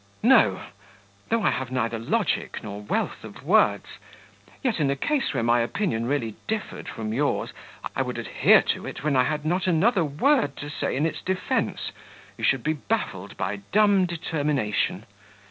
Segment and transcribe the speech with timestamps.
[0.23, 0.61] "No;
[1.29, 3.85] though I have neither logic nor wealth of words,
[4.63, 7.53] yet in a case where my opinion really differed from yours,
[7.95, 11.21] I would adhere to it when I had not another word to say in its
[11.21, 11.91] defence;
[12.35, 15.05] you should be baffled by dumb determination.